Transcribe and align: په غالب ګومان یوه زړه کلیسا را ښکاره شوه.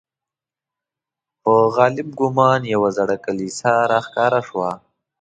په 1.41 1.53
غالب 1.75 2.09
ګومان 2.19 2.61
یوه 2.73 2.89
زړه 2.97 3.15
کلیسا 3.25 3.73
را 3.91 3.99
ښکاره 4.05 4.41
شوه. 4.47 4.71